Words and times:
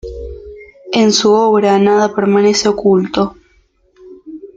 En 0.93 1.13
su 1.13 1.31
obra 1.33 1.77
nada 1.77 2.15
permanece 2.15 2.67
oculto. 2.67 3.35